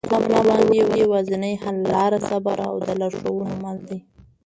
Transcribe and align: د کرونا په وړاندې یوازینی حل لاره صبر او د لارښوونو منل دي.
د 0.03 0.03
کرونا 0.03 0.19
په 0.27 0.39
وړاندې 0.43 0.75
یوازینی 1.03 1.53
حل 1.63 1.77
لاره 1.93 2.19
صبر 2.29 2.57
او 2.67 2.75
د 2.85 2.89
لارښوونو 2.99 3.53
منل 3.63 3.81
دي. 3.89 3.99